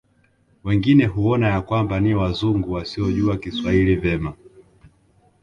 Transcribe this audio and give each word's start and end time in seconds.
Wengine 0.63 1.05
huona 1.05 1.47
ya 1.47 1.61
kwamba 1.61 1.99
ni 1.99 2.13
Wazungu 2.15 2.71
wasiojua 2.71 3.37
Kiswahili 3.37 3.95
vema 3.95 4.33